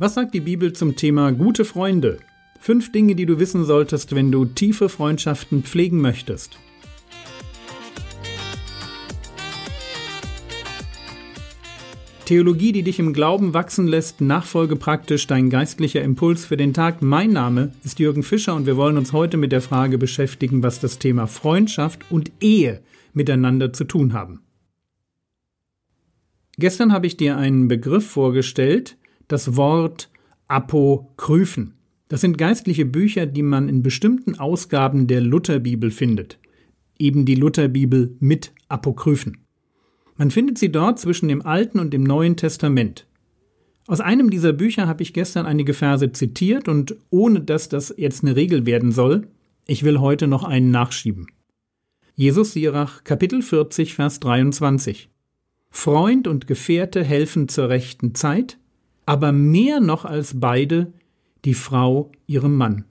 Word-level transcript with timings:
Was 0.00 0.14
sagt 0.14 0.32
die 0.32 0.40
Bibel 0.40 0.72
zum 0.72 0.96
Thema 0.96 1.30
gute 1.30 1.66
Freunde? 1.66 2.20
Fünf 2.58 2.90
Dinge, 2.90 3.14
die 3.14 3.26
du 3.26 3.38
wissen 3.38 3.66
solltest, 3.66 4.14
wenn 4.14 4.32
du 4.32 4.46
tiefe 4.46 4.88
Freundschaften 4.88 5.62
pflegen 5.62 6.00
möchtest. 6.00 6.58
Theologie, 12.24 12.72
die 12.72 12.82
dich 12.82 12.98
im 12.98 13.12
Glauben 13.12 13.52
wachsen 13.52 13.86
lässt, 13.86 14.22
Nachfolge 14.22 14.76
praktisch, 14.76 15.26
dein 15.26 15.50
geistlicher 15.50 16.00
Impuls 16.00 16.46
für 16.46 16.56
den 16.56 16.72
Tag. 16.72 17.02
Mein 17.02 17.34
Name 17.34 17.72
ist 17.84 17.98
Jürgen 17.98 18.22
Fischer 18.22 18.54
und 18.54 18.64
wir 18.64 18.78
wollen 18.78 18.96
uns 18.96 19.12
heute 19.12 19.36
mit 19.36 19.52
der 19.52 19.60
Frage 19.60 19.98
beschäftigen, 19.98 20.62
was 20.62 20.80
das 20.80 20.98
Thema 20.98 21.26
Freundschaft 21.26 22.10
und 22.10 22.32
Ehe 22.40 22.80
miteinander 23.12 23.74
zu 23.74 23.84
tun 23.84 24.14
haben. 24.14 24.40
Gestern 26.56 26.90
habe 26.90 27.06
ich 27.06 27.18
dir 27.18 27.36
einen 27.36 27.68
Begriff 27.68 28.06
vorgestellt, 28.06 28.96
das 29.30 29.56
Wort 29.56 30.10
Apokryphen. 30.48 31.74
Das 32.08 32.20
sind 32.20 32.38
geistliche 32.38 32.84
Bücher, 32.84 33.26
die 33.26 33.42
man 33.42 33.68
in 33.68 33.82
bestimmten 33.82 34.38
Ausgaben 34.38 35.06
der 35.06 35.20
Lutherbibel 35.20 35.90
findet. 35.90 36.38
Eben 36.98 37.24
die 37.24 37.36
Lutherbibel 37.36 38.16
mit 38.18 38.52
Apokryphen. 38.68 39.38
Man 40.16 40.30
findet 40.30 40.58
sie 40.58 40.72
dort 40.72 40.98
zwischen 40.98 41.28
dem 41.28 41.42
Alten 41.46 41.78
und 41.78 41.94
dem 41.94 42.02
Neuen 42.02 42.36
Testament. 42.36 43.06
Aus 43.86 44.00
einem 44.00 44.30
dieser 44.30 44.52
Bücher 44.52 44.86
habe 44.86 45.02
ich 45.02 45.14
gestern 45.14 45.46
einige 45.46 45.72
Verse 45.72 46.12
zitiert 46.12 46.68
und 46.68 46.96
ohne 47.10 47.40
dass 47.40 47.68
das 47.68 47.94
jetzt 47.96 48.22
eine 48.22 48.36
Regel 48.36 48.66
werden 48.66 48.92
soll, 48.92 49.28
ich 49.66 49.84
will 49.84 49.98
heute 50.00 50.26
noch 50.26 50.44
einen 50.44 50.70
nachschieben. 50.70 51.28
Jesus 52.16 52.52
Sirach, 52.52 53.04
Kapitel 53.04 53.40
40, 53.40 53.94
Vers 53.94 54.20
23. 54.20 55.08
Freund 55.70 56.26
und 56.26 56.46
Gefährte 56.46 57.02
helfen 57.04 57.48
zur 57.48 57.68
rechten 57.68 58.14
Zeit, 58.14 58.59
aber 59.06 59.32
mehr 59.32 59.80
noch 59.80 60.04
als 60.04 60.38
beide 60.40 60.92
die 61.44 61.54
Frau 61.54 62.10
ihrem 62.26 62.56
Mann. 62.56 62.84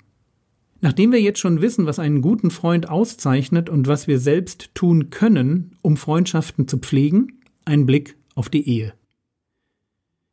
Nachdem 0.81 1.11
wir 1.11 1.21
jetzt 1.21 1.39
schon 1.39 1.61
wissen, 1.61 1.85
was 1.85 1.99
einen 1.99 2.21
guten 2.21 2.51
Freund 2.51 2.89
auszeichnet 2.89 3.69
und 3.69 3.87
was 3.87 4.07
wir 4.07 4.19
selbst 4.19 4.73
tun 4.75 5.09
können, 5.09 5.75
um 5.81 5.97
Freundschaften 5.97 6.67
zu 6.67 6.77
pflegen, 6.77 7.39
ein 7.65 7.85
Blick 7.85 8.15
auf 8.33 8.49
die 8.49 8.67
Ehe. 8.67 8.93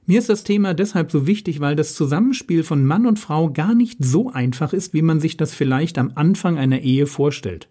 Mir 0.09 0.21
ist 0.21 0.29
das 0.29 0.45
Thema 0.45 0.73
deshalb 0.73 1.11
so 1.11 1.27
wichtig, 1.27 1.59
weil 1.59 1.75
das 1.75 1.95
Zusammenspiel 1.95 2.63
von 2.63 2.87
Mann 2.87 3.07
und 3.07 3.19
Frau 3.19 3.51
gar 3.51 3.75
nicht 3.75 4.05
so 4.05 4.31
einfach 4.31 4.73
ist, 4.73 4.95
wie 4.95 5.03
man 5.03 5.19
sich 5.19 5.37
das 5.37 5.53
vielleicht 5.53 5.99
am 5.99 6.13
Anfang 6.15 6.59
einer 6.59 6.81
Ehe 6.81 7.09
vorstellt. 7.09 7.69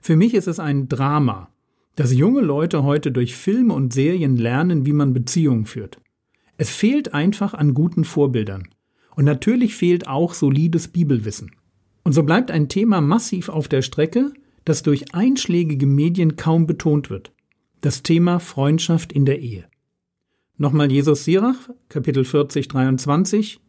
Für 0.00 0.14
mich 0.14 0.34
ist 0.34 0.46
es 0.46 0.60
ein 0.60 0.88
Drama, 0.88 1.48
dass 1.96 2.14
junge 2.14 2.42
Leute 2.42 2.84
heute 2.84 3.10
durch 3.10 3.34
Filme 3.34 3.74
und 3.74 3.92
Serien 3.92 4.36
lernen, 4.36 4.86
wie 4.86 4.92
man 4.92 5.12
Beziehungen 5.12 5.66
führt. 5.66 6.00
Es 6.58 6.70
fehlt 6.70 7.14
einfach 7.14 7.54
an 7.54 7.72
guten 7.72 8.04
Vorbildern. 8.04 8.68
Und 9.16 9.24
natürlich 9.24 9.74
fehlt 9.74 10.06
auch 10.06 10.34
solides 10.34 10.88
Bibelwissen. 10.88 11.52
Und 12.02 12.12
so 12.12 12.24
bleibt 12.24 12.50
ein 12.50 12.68
Thema 12.68 13.00
massiv 13.00 13.48
auf 13.48 13.68
der 13.68 13.82
Strecke, 13.82 14.32
das 14.64 14.82
durch 14.82 15.14
einschlägige 15.14 15.86
Medien 15.86 16.36
kaum 16.36 16.66
betont 16.66 17.10
wird. 17.10 17.32
Das 17.80 18.02
Thema 18.02 18.40
Freundschaft 18.40 19.12
in 19.12 19.24
der 19.24 19.40
Ehe. 19.40 19.64
Nochmal 20.56 20.90
Jesus 20.90 21.24
Sirach, 21.24 21.70
Kapitel 21.88 22.24
40, 22.24 22.66
23. 22.66 23.60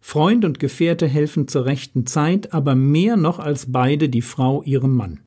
Freund 0.00 0.44
und 0.44 0.58
Gefährte 0.58 1.08
helfen 1.08 1.48
zur 1.48 1.64
rechten 1.64 2.04
Zeit, 2.04 2.52
aber 2.52 2.74
mehr 2.74 3.16
noch 3.16 3.38
als 3.38 3.72
beide 3.72 4.10
die 4.10 4.20
Frau 4.20 4.62
ihrem 4.64 4.94
Mann. 4.94 5.20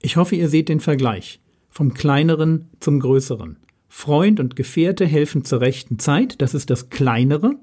Ich 0.00 0.16
hoffe, 0.16 0.34
ihr 0.34 0.48
seht 0.48 0.68
den 0.68 0.80
Vergleich. 0.80 1.40
Vom 1.68 1.94
kleineren 1.94 2.70
zum 2.80 2.98
größeren. 2.98 3.58
Freund 3.98 4.38
und 4.38 4.54
Gefährte 4.54 5.06
helfen 5.06 5.44
zur 5.44 5.60
rechten 5.60 5.98
Zeit, 5.98 6.40
das 6.40 6.54
ist 6.54 6.70
das 6.70 6.88
Kleinere, 6.88 7.56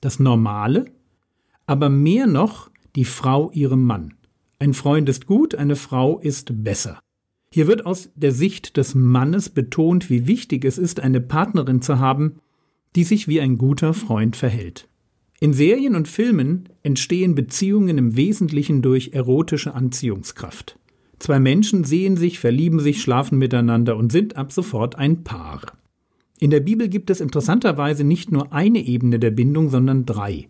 das 0.00 0.18
Normale, 0.18 0.86
aber 1.64 1.88
mehr 1.88 2.26
noch 2.26 2.72
die 2.96 3.04
Frau 3.04 3.52
ihrem 3.52 3.84
Mann. 3.84 4.14
Ein 4.58 4.74
Freund 4.74 5.08
ist 5.08 5.26
gut, 5.26 5.54
eine 5.54 5.76
Frau 5.76 6.18
ist 6.18 6.64
besser. 6.64 6.98
Hier 7.52 7.68
wird 7.68 7.86
aus 7.86 8.10
der 8.16 8.32
Sicht 8.32 8.76
des 8.76 8.96
Mannes 8.96 9.48
betont, 9.48 10.10
wie 10.10 10.26
wichtig 10.26 10.64
es 10.64 10.76
ist, 10.76 10.98
eine 10.98 11.20
Partnerin 11.20 11.82
zu 11.82 12.00
haben, 12.00 12.40
die 12.96 13.04
sich 13.04 13.28
wie 13.28 13.40
ein 13.40 13.58
guter 13.58 13.94
Freund 13.94 14.34
verhält. 14.34 14.88
In 15.38 15.52
Serien 15.52 15.94
und 15.94 16.08
Filmen 16.08 16.68
entstehen 16.82 17.36
Beziehungen 17.36 17.96
im 17.96 18.16
Wesentlichen 18.16 18.82
durch 18.82 19.12
erotische 19.12 19.72
Anziehungskraft. 19.72 20.80
Zwei 21.18 21.40
Menschen 21.40 21.84
sehen 21.84 22.16
sich, 22.16 22.38
verlieben 22.38 22.80
sich, 22.80 23.02
schlafen 23.02 23.38
miteinander 23.38 23.96
und 23.96 24.12
sind 24.12 24.36
ab 24.36 24.52
sofort 24.52 24.96
ein 24.96 25.24
Paar. 25.24 25.62
In 26.38 26.50
der 26.50 26.60
Bibel 26.60 26.88
gibt 26.88 27.10
es 27.10 27.20
interessanterweise 27.20 28.04
nicht 28.04 28.30
nur 28.30 28.52
eine 28.52 28.78
Ebene 28.78 29.18
der 29.18 29.32
Bindung, 29.32 29.70
sondern 29.70 30.06
drei. 30.06 30.48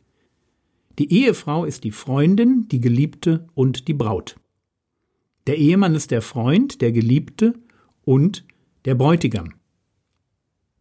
Die 0.99 1.13
Ehefrau 1.13 1.65
ist 1.65 1.85
die 1.85 1.93
Freundin, 1.93 2.67
die 2.69 2.81
Geliebte 2.81 3.47
und 3.55 3.89
die 3.89 3.95
Braut. 3.95 4.37
Der 5.47 5.57
Ehemann 5.57 5.95
ist 5.95 6.11
der 6.11 6.21
Freund, 6.21 6.83
der 6.83 6.93
Geliebte 6.93 7.55
und 8.05 8.45
der 8.85 8.95
Bräutigam. 8.95 9.55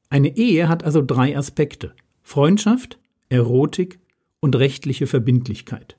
Eine 0.10 0.36
Ehe 0.36 0.68
hat 0.68 0.84
also 0.84 1.02
drei 1.02 1.38
Aspekte 1.38 1.94
Freundschaft, 2.22 3.00
Erotik 3.30 4.00
und 4.42 4.56
rechtliche 4.56 5.08
Verbindlichkeit. 5.08 5.98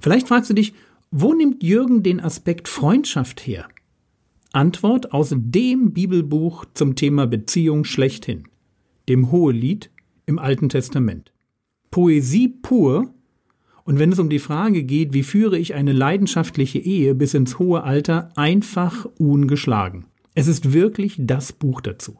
Vielleicht 0.00 0.26
fragst 0.28 0.50
du 0.50 0.54
dich, 0.54 0.74
wo 1.16 1.32
nimmt 1.32 1.62
Jürgen 1.62 2.02
den 2.02 2.18
Aspekt 2.18 2.66
Freundschaft 2.66 3.46
her? 3.46 3.68
Antwort 4.52 5.12
aus 5.12 5.32
dem 5.32 5.92
Bibelbuch 5.92 6.64
zum 6.74 6.96
Thema 6.96 7.28
Beziehung 7.28 7.84
schlechthin, 7.84 8.48
dem 9.08 9.30
Hohelied 9.30 9.92
im 10.26 10.40
Alten 10.40 10.68
Testament. 10.68 11.32
Poesie 11.92 12.48
pur, 12.48 13.14
und 13.84 14.00
wenn 14.00 14.10
es 14.10 14.18
um 14.18 14.28
die 14.28 14.40
Frage 14.40 14.82
geht, 14.82 15.12
wie 15.12 15.22
führe 15.22 15.56
ich 15.56 15.74
eine 15.74 15.92
leidenschaftliche 15.92 16.80
Ehe 16.80 17.14
bis 17.14 17.34
ins 17.34 17.60
hohe 17.60 17.84
Alter, 17.84 18.30
einfach 18.34 19.06
ungeschlagen. 19.16 20.06
Es 20.34 20.48
ist 20.48 20.72
wirklich 20.72 21.14
das 21.16 21.52
Buch 21.52 21.80
dazu. 21.80 22.18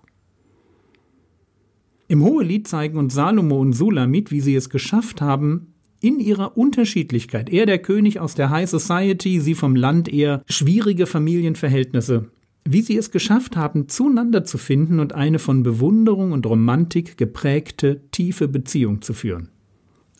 Im 2.06 2.22
Hohelied 2.22 2.68
zeigen 2.68 2.96
uns 2.96 3.14
Salomo 3.14 3.58
und 3.58 3.72
Sulamit, 3.72 4.30
wie 4.30 4.40
sie 4.40 4.54
es 4.54 4.70
geschafft 4.70 5.20
haben, 5.20 5.73
in 6.04 6.20
ihrer 6.20 6.58
Unterschiedlichkeit, 6.58 7.48
er 7.50 7.64
der 7.64 7.78
König 7.78 8.20
aus 8.20 8.34
der 8.34 8.50
High 8.50 8.68
Society, 8.68 9.40
sie 9.40 9.54
vom 9.54 9.74
Land 9.74 10.12
eher 10.12 10.42
schwierige 10.46 11.06
Familienverhältnisse, 11.06 12.26
wie 12.66 12.82
sie 12.82 12.98
es 12.98 13.10
geschafft 13.10 13.56
haben, 13.56 13.88
zueinander 13.88 14.44
zu 14.44 14.58
finden 14.58 15.00
und 15.00 15.14
eine 15.14 15.38
von 15.38 15.62
Bewunderung 15.62 16.32
und 16.32 16.44
Romantik 16.44 17.16
geprägte, 17.16 18.02
tiefe 18.10 18.48
Beziehung 18.48 19.00
zu 19.00 19.14
führen. 19.14 19.48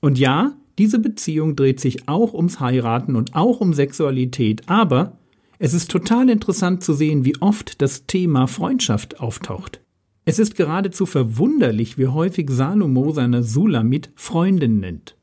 Und 0.01 0.19
ja, 0.19 0.57
diese 0.79 0.99
Beziehung 0.99 1.55
dreht 1.55 1.81
sich 1.81 2.09
auch 2.09 2.33
ums 2.33 2.61
Heiraten 2.61 3.15
und 3.15 3.35
auch 3.35 3.61
um 3.61 3.75
Sexualität, 3.75 4.63
aber 4.67 5.19
es 5.59 5.75
ist 5.75 5.91
total 5.91 6.31
interessant 6.31 6.83
zu 6.83 6.95
sehen, 6.95 7.27
wie 7.27 7.37
oft 7.41 7.83
das 7.83 8.07
Thema 8.07 8.47
Freundschaft 8.47 9.21
auftaucht. 9.21 9.81
Es 10.25 10.39
ist 10.39 10.57
geradezu 10.57 11.05
verwunderlich, 11.05 11.99
wie 11.99 12.07
häufig 12.07 12.49
Salomo 12.49 13.13
seine 13.13 13.43
Sulamit 13.43 14.11
Freundin 14.15 14.81
nennt. 14.81 15.15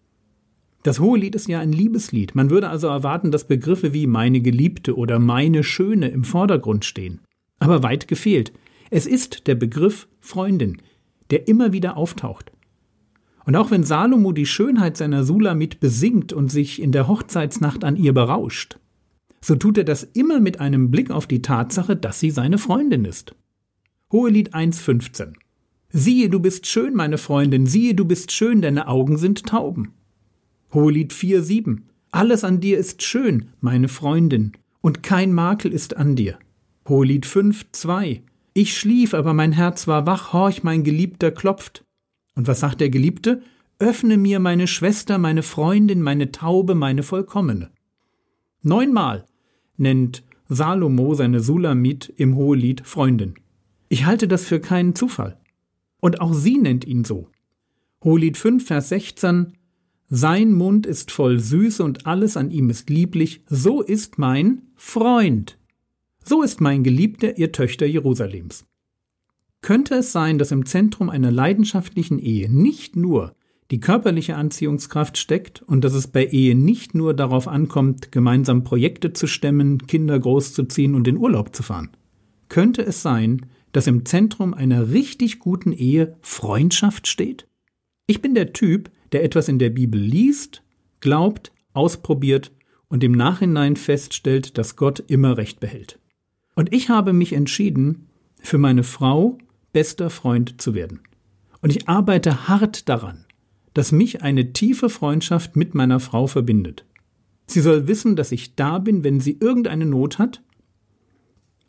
Das 0.83 0.99
Hohelied 0.99 1.35
ist 1.35 1.47
ja 1.47 1.59
ein 1.59 1.71
Liebeslied. 1.71 2.33
Man 2.33 2.49
würde 2.49 2.69
also 2.69 2.87
erwarten, 2.87 3.31
dass 3.31 3.47
Begriffe 3.47 3.93
wie 3.93 4.07
meine 4.07 4.41
Geliebte 4.41 4.97
oder 4.97 5.19
meine 5.19 5.63
Schöne 5.63 6.07
im 6.09 6.23
Vordergrund 6.23 6.85
stehen. 6.85 7.19
Aber 7.59 7.83
weit 7.83 8.07
gefehlt. 8.07 8.51
Es 8.89 9.05
ist 9.05 9.47
der 9.47 9.55
Begriff 9.55 10.07
Freundin, 10.19 10.81
der 11.29 11.47
immer 11.47 11.71
wieder 11.71 11.97
auftaucht. 11.97 12.51
Und 13.45 13.55
auch 13.55 13.71
wenn 13.71 13.83
Salomo 13.83 14.31
die 14.31 14.45
Schönheit 14.45 14.97
seiner 14.97 15.23
Sulamit 15.23 15.79
besingt 15.79 16.33
und 16.33 16.49
sich 16.49 16.81
in 16.81 16.91
der 16.91 17.07
Hochzeitsnacht 17.07 17.83
an 17.83 17.95
ihr 17.95 18.13
berauscht, 18.13 18.79
so 19.39 19.55
tut 19.55 19.77
er 19.77 19.83
das 19.83 20.03
immer 20.03 20.39
mit 20.39 20.59
einem 20.59 20.91
Blick 20.91 21.09
auf 21.09 21.25
die 21.25 21.41
Tatsache, 21.41 21.95
dass 21.95 22.19
sie 22.19 22.29
seine 22.29 22.57
Freundin 22.57 23.05
ist. 23.05 23.35
Hohelied 24.11 24.53
1,15 24.53 25.33
Siehe, 25.89 26.29
du 26.29 26.39
bist 26.39 26.67
schön, 26.67 26.95
meine 26.95 27.17
Freundin, 27.17 27.65
siehe, 27.65 27.95
du 27.95 28.05
bist 28.05 28.31
schön, 28.31 28.61
deine 28.61 28.87
Augen 28.87 29.17
sind 29.17 29.45
Tauben. 29.45 29.93
Hohelied 30.73 31.11
4,7 31.11 31.81
Alles 32.11 32.43
an 32.43 32.59
dir 32.59 32.77
ist 32.77 33.03
schön, 33.03 33.49
meine 33.59 33.87
Freundin, 33.87 34.53
und 34.81 35.03
kein 35.03 35.33
Makel 35.33 35.73
ist 35.73 35.97
an 35.97 36.15
dir. 36.15 36.39
Hohelied 36.87 37.25
5,2 37.25 38.21
Ich 38.53 38.77
schlief, 38.77 39.13
aber 39.13 39.33
mein 39.33 39.51
Herz 39.51 39.87
war 39.87 40.05
wach, 40.05 40.33
horch, 40.33 40.63
mein 40.63 40.83
Geliebter 40.83 41.31
klopft. 41.31 41.83
Und 42.35 42.47
was 42.47 42.61
sagt 42.61 42.81
der 42.81 42.89
Geliebte? 42.89 43.41
Öffne 43.79 44.17
mir 44.17 44.39
meine 44.39 44.67
Schwester, 44.67 45.17
meine 45.17 45.43
Freundin, 45.43 46.01
meine 46.01 46.31
Taube, 46.31 46.75
meine 46.75 47.03
Vollkommene. 47.03 47.71
Neunmal 48.61 49.25
nennt 49.77 50.23
Salomo 50.47 51.15
seine 51.15 51.39
Sulamit 51.39 52.13
im 52.17 52.35
Hohelied 52.35 52.85
Freundin. 52.85 53.35
Ich 53.89 54.05
halte 54.05 54.27
das 54.27 54.45
für 54.45 54.59
keinen 54.59 54.95
Zufall. 54.95 55.39
Und 55.99 56.21
auch 56.21 56.33
sie 56.33 56.57
nennt 56.57 56.85
ihn 56.85 57.03
so. 57.03 57.29
Hohelied 58.03 58.37
5, 58.37 58.65
Vers 58.65 58.89
16 58.89 59.53
sein 60.13 60.51
Mund 60.51 60.85
ist 60.85 61.09
voll 61.09 61.39
Süße 61.39 61.81
und 61.81 62.05
alles 62.05 62.35
an 62.35 62.51
ihm 62.51 62.69
ist 62.69 62.89
lieblich, 62.89 63.43
so 63.47 63.81
ist 63.81 64.19
mein 64.19 64.63
Freund. 64.75 65.57
So 66.21 66.43
ist 66.43 66.59
mein 66.59 66.83
Geliebter, 66.83 67.37
ihr 67.37 67.53
Töchter 67.53 67.85
Jerusalems. 67.85 68.65
Könnte 69.61 69.95
es 69.95 70.11
sein, 70.11 70.37
dass 70.37 70.51
im 70.51 70.65
Zentrum 70.65 71.09
einer 71.09 71.31
leidenschaftlichen 71.31 72.19
Ehe 72.19 72.51
nicht 72.51 72.97
nur 72.97 73.37
die 73.71 73.79
körperliche 73.79 74.35
Anziehungskraft 74.35 75.17
steckt 75.17 75.61
und 75.61 75.85
dass 75.85 75.93
es 75.93 76.07
bei 76.07 76.25
Ehe 76.25 76.55
nicht 76.55 76.93
nur 76.93 77.13
darauf 77.13 77.47
ankommt, 77.47 78.11
gemeinsam 78.11 78.65
Projekte 78.65 79.13
zu 79.13 79.27
stemmen, 79.27 79.87
Kinder 79.87 80.19
großzuziehen 80.19 80.93
und 80.93 81.07
in 81.07 81.15
Urlaub 81.15 81.55
zu 81.55 81.63
fahren? 81.63 81.89
Könnte 82.49 82.85
es 82.85 83.01
sein, 83.01 83.45
dass 83.71 83.87
im 83.87 84.03
Zentrum 84.03 84.53
einer 84.53 84.91
richtig 84.91 85.39
guten 85.39 85.71
Ehe 85.71 86.17
Freundschaft 86.19 87.07
steht? 87.07 87.47
Ich 88.07 88.21
bin 88.21 88.35
der 88.35 88.51
Typ, 88.51 88.91
der 89.11 89.23
etwas 89.23 89.47
in 89.47 89.59
der 89.59 89.69
Bibel 89.69 89.99
liest, 89.99 90.63
glaubt, 90.99 91.51
ausprobiert 91.73 92.51
und 92.87 93.03
im 93.03 93.13
Nachhinein 93.13 93.75
feststellt, 93.75 94.57
dass 94.57 94.75
Gott 94.75 94.99
immer 95.07 95.37
Recht 95.37 95.59
behält. 95.59 95.99
Und 96.55 96.73
ich 96.73 96.89
habe 96.89 97.13
mich 97.13 97.33
entschieden, 97.33 98.07
für 98.41 98.57
meine 98.57 98.83
Frau 98.83 99.37
bester 99.71 100.09
Freund 100.09 100.61
zu 100.61 100.73
werden. 100.73 100.99
Und 101.61 101.75
ich 101.75 101.87
arbeite 101.87 102.47
hart 102.47 102.89
daran, 102.89 103.25
dass 103.73 103.91
mich 103.91 104.21
eine 104.21 104.51
tiefe 104.53 104.89
Freundschaft 104.89 105.55
mit 105.55 105.75
meiner 105.75 105.99
Frau 105.99 106.27
verbindet. 106.27 106.85
Sie 107.47 107.61
soll 107.61 107.87
wissen, 107.87 108.15
dass 108.15 108.31
ich 108.31 108.55
da 108.55 108.79
bin, 108.79 109.03
wenn 109.03 109.19
sie 109.19 109.37
irgendeine 109.39 109.85
Not 109.85 110.19
hat. 110.19 110.41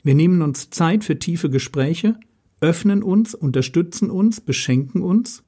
Wir 0.03 0.15
nehmen 0.15 0.43
uns 0.43 0.71
Zeit 0.71 1.05
für 1.05 1.19
tiefe 1.19 1.50
Gespräche, 1.50 2.19
öffnen 2.61 3.03
uns, 3.03 3.35
unterstützen 3.35 4.11
uns, 4.11 4.41
beschenken 4.41 5.03
uns. 5.03 5.44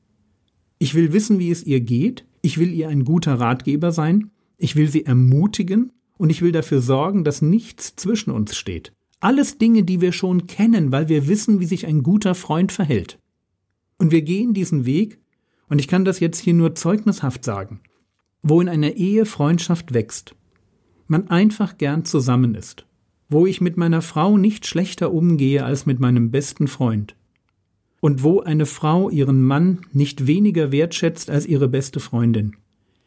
Ich 0.84 0.94
will 0.94 1.14
wissen, 1.14 1.38
wie 1.38 1.50
es 1.50 1.64
ihr 1.64 1.80
geht. 1.80 2.26
Ich 2.42 2.58
will 2.58 2.70
ihr 2.70 2.90
ein 2.90 3.06
guter 3.06 3.40
Ratgeber 3.40 3.90
sein. 3.90 4.30
Ich 4.58 4.76
will 4.76 4.86
sie 4.90 5.06
ermutigen 5.06 5.92
und 6.18 6.28
ich 6.28 6.42
will 6.42 6.52
dafür 6.52 6.82
sorgen, 6.82 7.24
dass 7.24 7.40
nichts 7.40 7.96
zwischen 7.96 8.30
uns 8.30 8.54
steht. 8.54 8.92
Alles 9.18 9.56
Dinge, 9.56 9.84
die 9.84 10.02
wir 10.02 10.12
schon 10.12 10.46
kennen, 10.46 10.92
weil 10.92 11.08
wir 11.08 11.26
wissen, 11.26 11.58
wie 11.58 11.64
sich 11.64 11.86
ein 11.86 12.02
guter 12.02 12.34
Freund 12.34 12.70
verhält. 12.70 13.18
Und 13.96 14.12
wir 14.12 14.20
gehen 14.20 14.52
diesen 14.52 14.84
Weg, 14.84 15.20
und 15.70 15.78
ich 15.78 15.88
kann 15.88 16.04
das 16.04 16.20
jetzt 16.20 16.38
hier 16.38 16.52
nur 16.52 16.74
zeugnishaft 16.74 17.44
sagen, 17.44 17.80
wo 18.42 18.60
in 18.60 18.68
einer 18.68 18.92
Ehe 18.92 19.24
Freundschaft 19.24 19.94
wächst, 19.94 20.36
man 21.06 21.28
einfach 21.28 21.78
gern 21.78 22.04
zusammen 22.04 22.54
ist, 22.54 22.84
wo 23.30 23.46
ich 23.46 23.62
mit 23.62 23.78
meiner 23.78 24.02
Frau 24.02 24.36
nicht 24.36 24.66
schlechter 24.66 25.14
umgehe 25.14 25.64
als 25.64 25.86
mit 25.86 25.98
meinem 25.98 26.30
besten 26.30 26.68
Freund, 26.68 27.16
und 28.04 28.22
wo 28.22 28.40
eine 28.40 28.66
Frau 28.66 29.08
ihren 29.08 29.42
Mann 29.42 29.78
nicht 29.94 30.26
weniger 30.26 30.70
wertschätzt 30.70 31.30
als 31.30 31.46
ihre 31.46 31.68
beste 31.68 32.00
Freundin, 32.00 32.54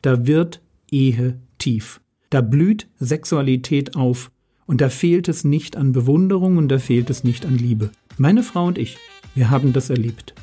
da 0.02 0.26
wird 0.26 0.60
Ehe 0.90 1.38
tief. 1.60 2.02
Da 2.32 2.42
blüht 2.42 2.88
Sexualität 2.98 3.96
auf 3.96 4.32
und 4.66 4.82
da 4.82 4.90
fehlt 4.90 5.28
es 5.28 5.44
nicht 5.44 5.78
an 5.78 5.92
Bewunderung 5.92 6.58
und 6.58 6.70
da 6.70 6.80
fehlt 6.80 7.12
es 7.12 7.24
nicht 7.24 7.46
an 7.46 7.60
Liebe. 7.60 7.92
Meine 8.18 8.42
Frau 8.42 8.66
und 8.66 8.80
ich, 8.80 8.98
wir 9.36 9.52
haben 9.52 9.72
das 9.72 9.92
erlebt. 9.92 10.34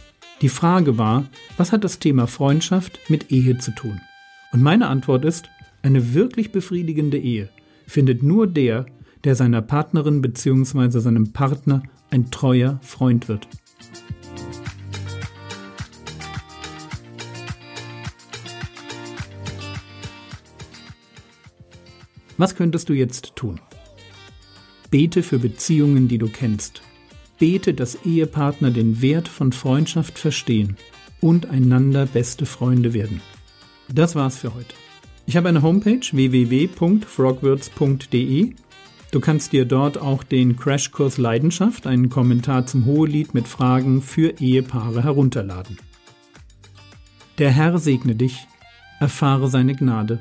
Die 0.41 0.49
Frage 0.49 0.99
war, 0.99 1.25
was 1.57 1.73
hat 1.73 1.83
das 1.83 1.99
Thema 1.99 2.29
Freundschaft 2.29 3.01
mit 3.09 3.33
Ehe 3.33 3.59
zu 3.59 3.73
tun? 3.73 4.01
Und 4.53 4.63
meine 4.63 4.87
Antwort 4.87 5.25
ist, 5.25 5.51
eine 5.83 6.15
wirklich 6.15 6.53
befriedigende 6.53 7.19
Ehe 7.19 7.49
findet 7.89 8.23
nur 8.23 8.47
der, 8.47 8.87
der 9.25 9.35
seiner 9.35 9.63
Partnerin 9.63 10.23
bzw. 10.23 11.01
seinem 11.01 11.33
Partner 11.33 11.83
ein 12.11 12.31
treuer 12.31 12.79
Freund 12.83 13.27
wird. 13.27 13.49
Was 22.37 22.57
könntest 22.57 22.89
du 22.89 22.95
jetzt 22.95 23.37
tun? 23.37 23.61
Bete 24.91 25.23
für 25.23 25.39
Beziehungen, 25.39 26.09
die 26.09 26.19
du 26.19 26.29
kennst. 26.29 26.83
Bete, 27.39 27.75
dass 27.75 28.05
Ehepartner 28.05 28.71
den 28.71 29.01
Wert 29.03 29.29
von 29.29 29.53
Freundschaft 29.53 30.19
verstehen 30.19 30.77
und 31.21 31.47
einander 31.47 32.07
beste 32.07 32.47
Freunde 32.47 32.95
werden. 32.95 33.21
Das 33.93 34.15
war's 34.15 34.39
für 34.39 34.55
heute. 34.55 34.75
Ich 35.27 35.37
habe 35.37 35.49
eine 35.49 35.63
Homepage 35.63 36.07
www.frogwords.de. 36.11 38.55
Du 39.11 39.21
kannst 39.21 39.53
dir 39.53 39.65
dort 39.65 39.99
auch 39.99 40.23
den 40.25 40.57
Crashkurs 40.57 41.19
Leidenschaft, 41.19 41.87
einen 41.87 42.09
Kommentar 42.09 42.67
zum 42.67 42.85
Hohelied 42.85 43.33
mit 43.33 43.47
Fragen 43.47 44.03
für 44.03 44.41
Ehepaare 44.41 45.05
herunterladen. 45.05 45.79
Der 47.39 47.51
Herr 47.51 47.79
segne 47.79 48.17
dich, 48.17 48.47
erfahre 49.01 49.49
seine 49.49 49.75
Gnade 49.75 50.21